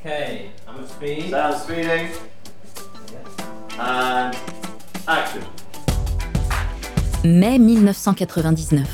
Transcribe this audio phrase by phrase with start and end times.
[0.00, 1.30] Okay, I'm at speed.
[1.30, 2.08] Sound speeding.
[3.78, 4.32] And
[5.08, 5.42] action.
[7.24, 8.86] Mai 1999.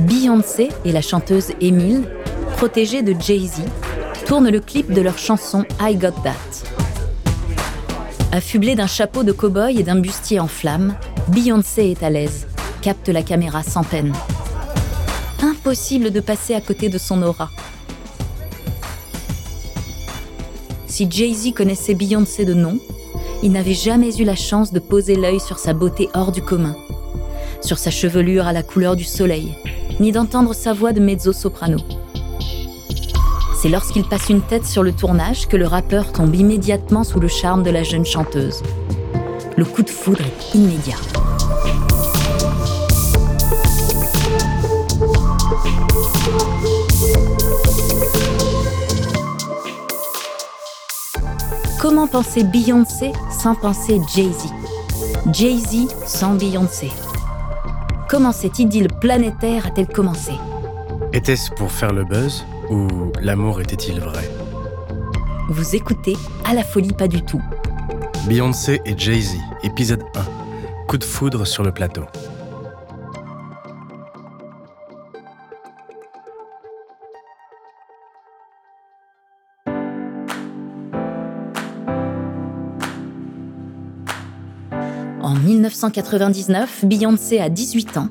[0.00, 2.08] Beyoncé et la chanteuse Emile,
[2.56, 3.62] protégée de Jay-Z,
[4.26, 6.34] tournent le clip de leur chanson I Got That.
[8.30, 10.94] Affublée d'un chapeau de cow-boy et d'un bustier en flammes,
[11.28, 12.46] Beyoncé est à l'aise,
[12.82, 14.12] capte la caméra sans peine.
[15.42, 17.50] Impossible de passer à côté de son aura.
[20.86, 22.78] Si Jay-Z connaissait Beyoncé de nom,
[23.42, 26.74] il n'avait jamais eu la chance de poser l'œil sur sa beauté hors du commun,
[27.60, 29.54] sur sa chevelure à la couleur du soleil,
[30.00, 31.78] ni d'entendre sa voix de mezzo-soprano.
[33.60, 37.28] C'est lorsqu'il passe une tête sur le tournage que le rappeur tombe immédiatement sous le
[37.28, 38.62] charme de la jeune chanteuse.
[39.56, 40.96] Le coup de foudre est immédiat.
[51.98, 54.52] Comment penser Beyoncé sans penser Jay-Z?
[55.32, 56.92] Jay-Z sans Beyoncé
[58.08, 60.30] Comment cette idylle planétaire a-t-elle commencé?
[61.12, 62.86] Était-ce pour faire le buzz ou
[63.20, 64.30] l'amour était-il vrai?
[65.48, 67.42] Vous écoutez À la folie pas du tout.
[68.28, 70.86] Beyoncé et Jay-Z, épisode 1.
[70.86, 72.04] Coup de foudre sur le plateau.
[85.28, 88.08] En 1999, Beyoncé a 18 ans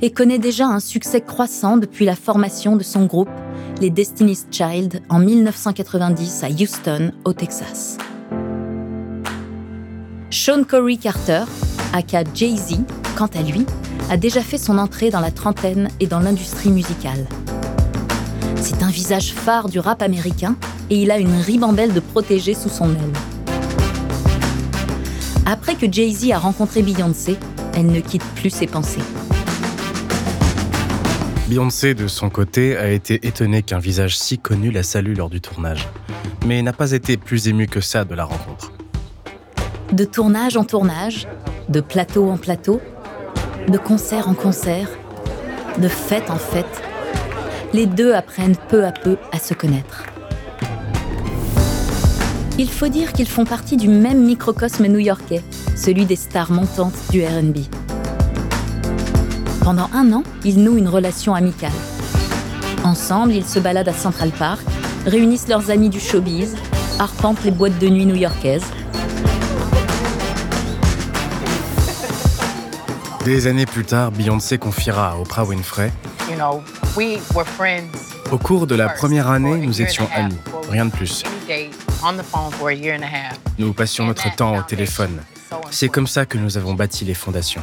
[0.00, 3.28] et connaît déjà un succès croissant depuis la formation de son groupe,
[3.82, 7.98] les Destiny's Child, en 1990 à Houston, au Texas.
[10.30, 11.44] Sean Corey Carter,
[11.92, 12.78] aka Jay-Z,
[13.18, 13.66] quant à lui,
[14.08, 17.26] a déjà fait son entrée dans la trentaine et dans l'industrie musicale.
[18.62, 20.56] C'est un visage phare du rap américain
[20.88, 23.25] et il a une ribambelle de protégés sous son aile.
[25.48, 27.38] Après que Jay-Z a rencontré Beyoncé,
[27.76, 29.00] elle ne quitte plus ses pensées.
[31.48, 35.40] Beyoncé, de son côté, a été étonnée qu'un visage si connu la salue lors du
[35.40, 35.86] tournage,
[36.44, 38.72] mais n'a pas été plus émue que ça de la rencontre.
[39.92, 41.28] De tournage en tournage,
[41.68, 42.80] de plateau en plateau,
[43.68, 44.88] de concert en concert,
[45.78, 46.82] de fête en fête,
[47.72, 50.06] les deux apprennent peu à peu à se connaître.
[52.58, 55.42] Il faut dire qu'ils font partie du même microcosme new-yorkais,
[55.76, 57.58] celui des stars montantes du RB.
[59.62, 61.72] Pendant un an, ils nouent une relation amicale.
[62.82, 64.62] Ensemble, ils se baladent à Central Park,
[65.04, 66.56] réunissent leurs amis du showbiz,
[66.98, 68.64] arpentent les boîtes de nuit new-yorkaises.
[73.26, 75.92] Des années plus tard, Beyoncé confiera à Oprah Winfrey
[76.30, 76.62] You know,
[76.96, 78.14] we were friends.
[78.32, 80.38] Au cours de la première année, nous étions amis,
[80.70, 81.22] rien de plus.
[82.02, 83.38] Any date on the phone for a year and a half.
[83.58, 85.22] Nous passions notre temps au téléphone.
[85.70, 87.62] C'est comme ça que nous avons bâti les fondations.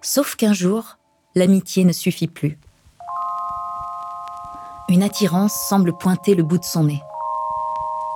[0.00, 0.98] Sauf qu'un jour,
[1.34, 2.58] l'amitié ne suffit plus.
[4.88, 7.02] Une attirance semble pointer le bout de son nez.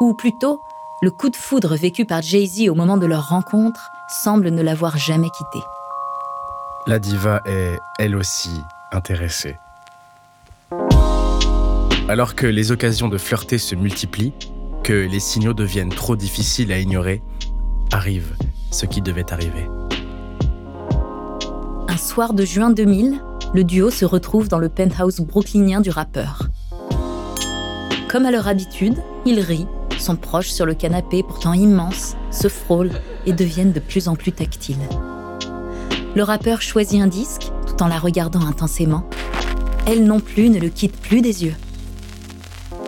[0.00, 0.60] Ou plutôt,
[1.00, 4.98] le coup de foudre vécu par Jay-Z au moment de leur rencontre semble ne l'avoir
[4.98, 5.64] jamais quitté.
[6.86, 8.62] La diva est, elle aussi,
[12.08, 14.32] Alors que les occasions de flirter se multiplient,
[14.82, 17.22] que les signaux deviennent trop difficiles à ignorer,
[17.92, 18.36] arrive
[18.70, 19.68] ce qui devait arriver.
[21.88, 23.20] Un soir de juin 2000,
[23.54, 26.48] le duo se retrouve dans le penthouse brooklynien du rappeur.
[28.08, 29.66] Comme à leur habitude, ils rient,
[29.98, 34.32] sont proches sur le canapé pourtant immense, se frôlent et deviennent de plus en plus
[34.32, 34.76] tactiles.
[36.14, 37.50] Le rappeur choisit un disque
[37.80, 39.08] en la regardant intensément.
[39.86, 41.54] Elle non plus ne le quitte plus des yeux.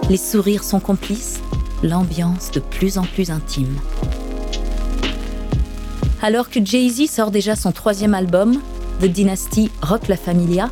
[0.08, 1.40] Les sourires sont complices,
[1.82, 3.76] l'ambiance de plus en plus intime.
[6.22, 8.60] Alors que Jay-Z sort déjà son troisième album,
[9.00, 10.70] The Dynasty Rock La Familia,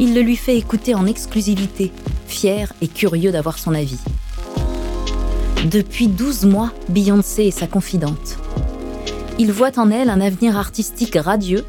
[0.00, 1.92] il le lui fait écouter en exclusivité,
[2.26, 3.98] fier et curieux d'avoir son avis.
[5.70, 8.38] Depuis 12 mois, Beyoncé est sa confidente.
[9.38, 11.64] Il voit en elle un avenir artistique radieux,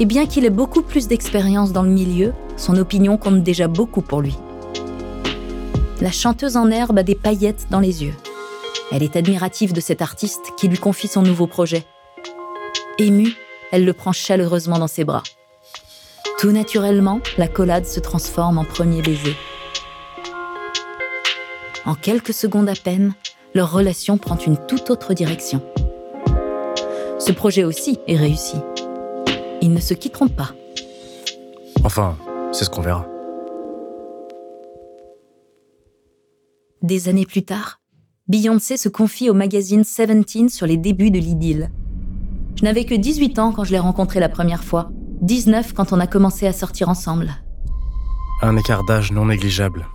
[0.00, 4.00] et bien qu'il ait beaucoup plus d'expérience dans le milieu, son opinion compte déjà beaucoup
[4.00, 4.34] pour lui.
[6.00, 8.14] La chanteuse en herbe a des paillettes dans les yeux.
[8.90, 11.84] Elle est admirative de cet artiste qui lui confie son nouveau projet.
[12.98, 13.34] Émue,
[13.70, 15.22] elle le prend chaleureusement dans ses bras.
[16.38, 19.36] Tout naturellement, la collade se transforme en premier baiser.
[21.84, 23.12] En quelques secondes à peine,
[23.54, 25.60] leur relation prend une toute autre direction.
[27.18, 28.56] Ce projet aussi est réussi.
[29.62, 30.50] Ils ne se quitteront pas.
[31.84, 32.16] Enfin,
[32.52, 33.06] c'est ce qu'on verra.
[36.82, 37.80] Des années plus tard,
[38.28, 41.70] Beyoncé se confie au magazine Seventeen sur les débuts de l'idylle.
[42.56, 44.90] Je n'avais que 18 ans quand je l'ai rencontré la première fois,
[45.22, 47.30] 19 quand on a commencé à sortir ensemble.
[48.42, 49.86] Un écart d'âge non négligeable.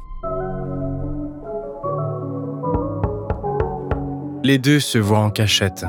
[4.43, 5.85] Les deux se voient en cachette.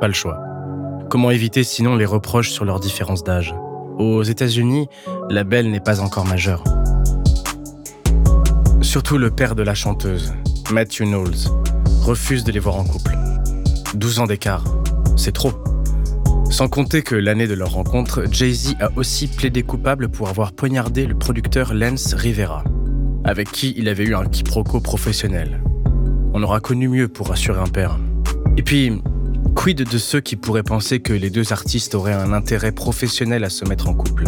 [0.00, 0.47] Pas le choix.
[1.10, 3.54] Comment éviter sinon les reproches sur leur différence d'âge?
[3.96, 4.88] Aux États-Unis,
[5.30, 6.62] la belle n'est pas encore majeure.
[8.82, 10.34] Surtout le père de la chanteuse,
[10.70, 11.48] Matthew Knowles,
[12.02, 13.16] refuse de les voir en couple.
[13.94, 14.64] 12 ans d'écart,
[15.16, 15.52] c'est trop.
[16.50, 21.06] Sans compter que l'année de leur rencontre, Jay-Z a aussi plaidé coupable pour avoir poignardé
[21.06, 22.64] le producteur Lance Rivera,
[23.24, 25.62] avec qui il avait eu un quiproquo professionnel.
[26.34, 27.98] On aura connu mieux pour assurer un père.
[28.58, 29.00] Et puis,
[29.58, 33.50] quid de ceux qui pourraient penser que les deux artistes auraient un intérêt professionnel à
[33.50, 34.26] se mettre en couple?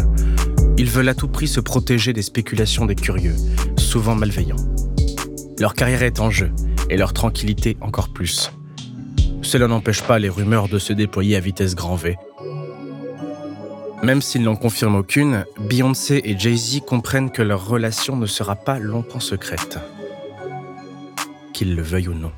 [0.76, 3.36] Ils veulent à tout prix se protéger des spéculations des curieux,
[3.78, 4.56] souvent malveillants.
[5.60, 6.50] Leur carrière est en jeu,
[6.90, 8.50] et leur tranquillité encore plus.
[9.40, 12.16] Cela n'empêche pas les rumeurs de se déployer à vitesse grand V.
[14.02, 18.80] Même s'ils n'en confirment aucune, Beyoncé et Jay-Z comprennent que leur relation ne sera pas
[18.80, 19.78] longtemps secrète.
[21.52, 22.32] Qu'ils le veuillent ou non.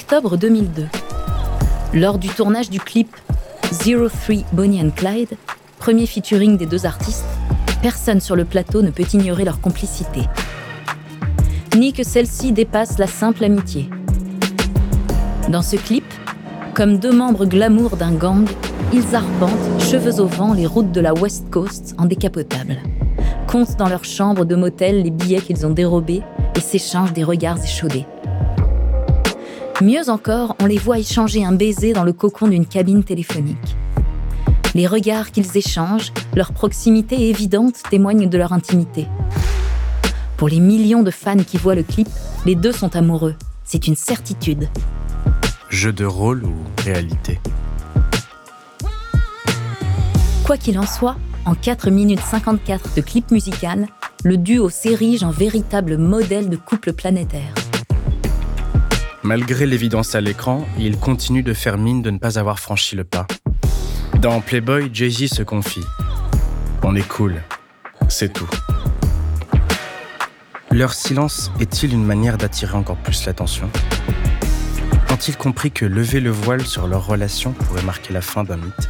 [0.00, 0.86] Octobre 2002.
[1.92, 3.16] Lors du tournage du clip
[3.72, 5.36] Zero Three Bonnie and Clyde,
[5.78, 7.26] premier featuring des deux artistes,
[7.82, 10.20] personne sur le plateau ne peut ignorer leur complicité.
[11.76, 13.90] Ni que celle-ci dépasse la simple amitié.
[15.48, 16.04] Dans ce clip,
[16.74, 18.46] comme deux membres glamour d'un gang,
[18.92, 22.76] ils arpentent, cheveux au vent, les routes de la West Coast en décapotable,
[23.48, 26.22] comptent dans leur chambre de motel les billets qu'ils ont dérobés
[26.54, 28.06] et s'échangent des regards échaudés.
[29.80, 33.76] Mieux encore, on les voit échanger un baiser dans le cocon d'une cabine téléphonique.
[34.74, 39.06] Les regards qu'ils échangent, leur proximité évidente témoignent de leur intimité.
[40.36, 42.08] Pour les millions de fans qui voient le clip,
[42.44, 43.36] les deux sont amoureux.
[43.62, 44.68] C'est une certitude.
[45.70, 47.38] Jeu de rôle ou réalité?
[50.44, 53.86] Quoi qu'il en soit, en 4 minutes 54 de clip musical,
[54.24, 57.54] le duo s'érige en véritable modèle de couple planétaire.
[59.24, 63.04] Malgré l'évidence à l'écran, il continue de faire mine de ne pas avoir franchi le
[63.04, 63.26] pas.
[64.20, 65.84] Dans Playboy, Jay-Z se confie.
[66.82, 67.42] On est cool,
[68.08, 68.48] c'est tout.
[70.70, 73.68] Leur silence est-il une manière d'attirer encore plus l'attention?
[75.10, 78.88] Ont-ils compris que lever le voile sur leur relation pourrait marquer la fin d'un mythe?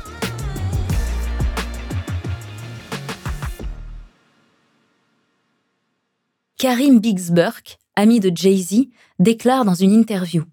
[6.59, 8.85] Karim Biggs-Burke, ami de Jay-Z,
[9.19, 10.45] déclare dans une interview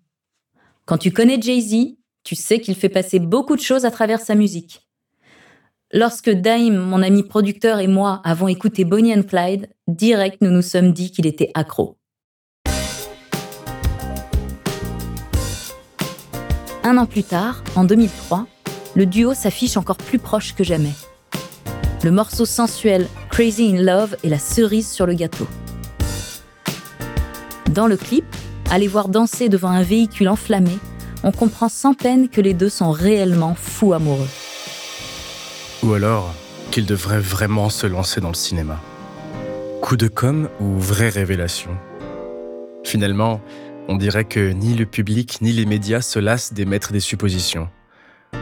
[0.86, 4.34] Quand tu connais Jay-Z, tu sais qu'il fait passer beaucoup de choses à travers sa
[4.34, 4.82] musique.
[5.94, 10.64] Lorsque Daim, mon ami producteur et moi avons écouté Bonnie and Clyde, direct nous nous
[10.64, 11.98] sommes dit qu'il était accro.
[16.84, 18.48] Un an plus tard, en 2003,
[18.96, 20.94] le duo s'affiche encore plus proche que jamais.
[22.04, 25.48] Le morceau sensuel Crazy in Love est la cerise sur le gâteau.
[27.76, 28.24] Dans le clip,
[28.72, 30.80] à les voir danser devant un véhicule enflammé,
[31.24, 34.30] on comprend sans peine que les deux sont réellement fous amoureux.
[35.84, 36.34] Ou alors
[36.72, 38.80] qu'ils devraient vraiment se lancer dans le cinéma.
[39.82, 41.72] Coup de com' ou vraie révélation
[42.86, 43.42] Finalement,
[43.90, 47.68] on dirait que ni le public ni les médias se lassent d'émettre des suppositions.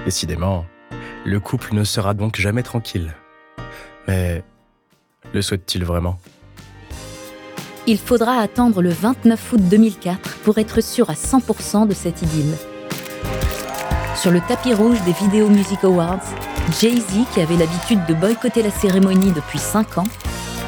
[0.05, 0.63] Décidément,
[1.25, 3.15] le couple ne sera donc jamais tranquille.
[4.07, 4.43] Mais
[5.33, 6.19] le souhaite-t-il vraiment?
[7.85, 12.55] Il faudra attendre le 29 août 2004 pour être sûr à 100% de cette idylle.
[14.15, 16.23] Sur le tapis rouge des Video Music Awards,
[16.79, 20.07] Jay-Z, qui avait l'habitude de boycotter la cérémonie depuis 5 ans,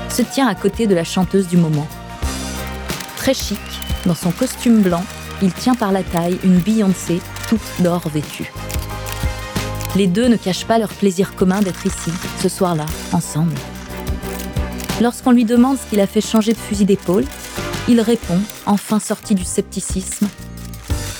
[0.09, 1.87] se tient à côté de la chanteuse du moment.
[3.17, 3.59] Très chic,
[4.05, 5.03] dans son costume blanc,
[5.41, 8.51] il tient par la taille une Beyoncé toute d'or vêtue.
[9.95, 13.55] Les deux ne cachent pas leur plaisir commun d'être ici, ce soir-là, ensemble.
[15.01, 17.25] Lorsqu'on lui demande ce qu'il a fait changer de fusil d'épaule,
[17.89, 20.27] il répond, enfin sorti du scepticisme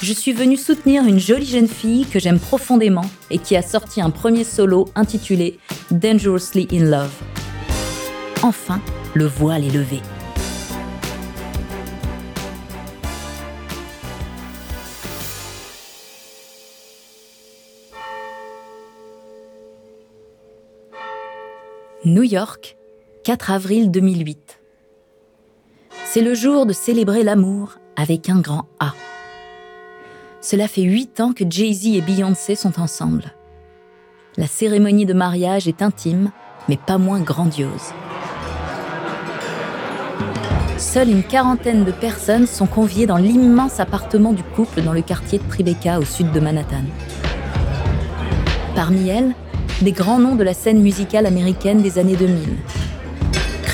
[0.01, 4.01] Je suis venu soutenir une jolie jeune fille que j'aime profondément et qui a sorti
[4.01, 5.59] un premier solo intitulé
[5.91, 7.11] Dangerously in Love.
[8.43, 8.79] Enfin,
[9.13, 9.99] le voile est levé.
[22.05, 22.77] New York,
[23.25, 24.59] 4 avril 2008.
[26.05, 28.93] C'est le jour de célébrer l'amour avec un grand A.
[30.41, 33.33] Cela fait huit ans que Jay-Z et Beyoncé sont ensemble.
[34.37, 36.29] La cérémonie de mariage est intime,
[36.69, 37.93] mais pas moins grandiose.
[40.77, 45.39] Seule une quarantaine de personnes sont conviées dans l'immense appartement du couple dans le quartier
[45.39, 46.85] de Tribeca au sud de Manhattan.
[48.75, 49.33] Parmi elles,
[49.81, 52.49] des grands noms de la scène musicale américaine des années 2000.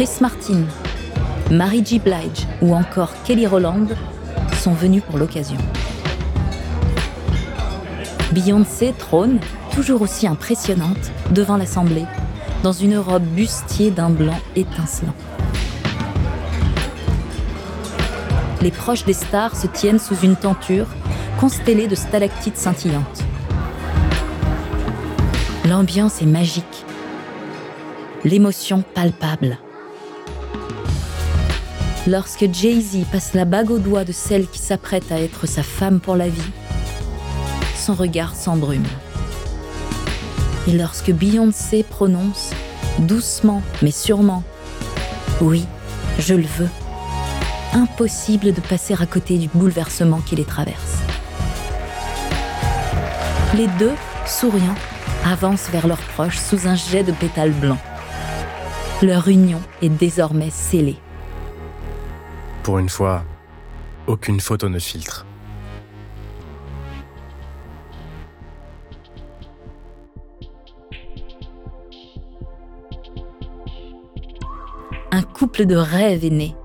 [0.03, 0.63] Chris Martin,
[1.51, 1.99] Mary J.
[1.99, 3.95] Blige ou encore Kelly Rowland
[4.59, 5.59] sont venus pour l'occasion.
[8.31, 9.37] Beyoncé trône,
[9.75, 12.05] toujours aussi impressionnante, devant l'Assemblée,
[12.63, 15.13] dans une robe bustier d'un blanc étincelant.
[18.63, 20.87] Les proches des stars se tiennent sous une tenture
[21.39, 23.23] constellée de stalactites scintillantes.
[25.69, 26.85] L'ambiance est magique,
[28.23, 29.59] l'émotion palpable.
[32.07, 35.99] Lorsque Jay-Z passe la bague au doigt de celle qui s'apprête à être sa femme
[35.99, 36.41] pour la vie,
[37.75, 38.87] son regard s'embrume.
[40.67, 42.53] Et lorsque Beyoncé prononce,
[42.99, 44.43] doucement mais sûrement,
[45.41, 45.65] Oui,
[46.17, 46.69] je le veux,
[47.73, 50.97] impossible de passer à côté du bouleversement qui les traverse.
[53.55, 53.93] Les deux,
[54.25, 54.75] souriant,
[55.23, 57.79] avancent vers leurs proches sous un jet de pétales blancs.
[59.03, 60.97] Leur union est désormais scellée.
[62.63, 63.23] Pour une fois,
[64.05, 65.25] aucune photo ne filtre.
[75.11, 76.55] Un couple de rêve est né.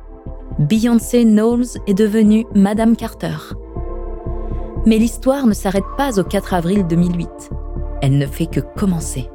[0.58, 3.36] Beyoncé Knowles est devenue Madame Carter.
[4.84, 7.28] Mais l'histoire ne s'arrête pas au 4 avril 2008.
[8.02, 9.28] Elle ne fait que commencer.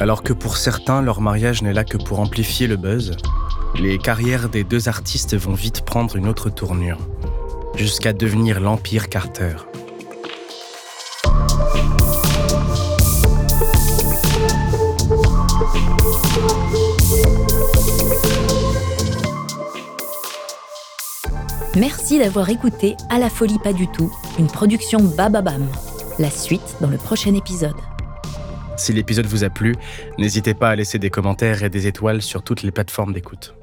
[0.00, 3.16] Alors que pour certains, leur mariage n'est là que pour amplifier le buzz,
[3.80, 6.98] les carrières des deux artistes vont vite prendre une autre tournure,
[7.74, 9.56] jusqu'à devenir l'Empire Carter.
[21.76, 25.66] Merci d'avoir écouté À la folie pas du tout, une production Bababam.
[26.20, 27.74] La suite dans le prochain épisode.
[28.76, 29.74] Si l'épisode vous a plu,
[30.18, 33.54] n'hésitez pas à laisser des commentaires et des étoiles sur toutes les plateformes d'écoute.